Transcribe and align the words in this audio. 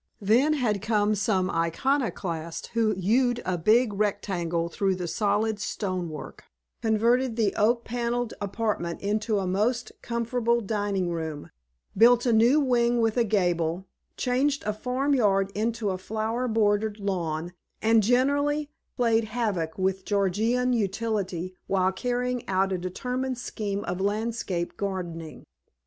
Then 0.19 0.53
had 0.53 0.81
come 0.81 1.13
some 1.13 1.51
iconoclast 1.51 2.71
who 2.73 2.89
hewed 2.93 3.39
a 3.45 3.55
big 3.55 3.93
rectangle 3.93 4.67
through 4.67 4.95
the 4.95 5.07
solid 5.07 5.59
stone 5.59 6.09
work, 6.09 6.45
converted 6.81 7.35
the 7.35 7.53
oak 7.55 7.85
panelled 7.85 8.33
apartment 8.41 8.99
into 9.01 9.37
a 9.37 9.45
most 9.45 9.91
comfortable 10.01 10.59
dining 10.59 11.09
room, 11.11 11.51
built 11.95 12.25
a 12.25 12.33
new 12.33 12.59
wing 12.59 12.99
with 12.99 13.15
a 13.15 13.23
gable, 13.23 13.85
changed 14.17 14.63
a 14.65 14.73
farm 14.73 15.13
yard 15.13 15.51
into 15.53 15.91
a 15.91 15.99
flower 15.99 16.47
bordered 16.47 16.99
lawn, 16.99 17.53
and 17.79 18.01
generally 18.01 18.71
played 18.97 19.25
havoc 19.25 19.77
with 19.77 20.03
Georgian 20.03 20.73
utility 20.73 21.53
while 21.67 21.91
carrying 21.91 22.43
out 22.49 22.71
a 22.73 22.77
determined 22.79 23.37
scheme 23.37 23.83
of 23.83 24.01
landscape 24.01 24.75
gardening. 24.77 25.45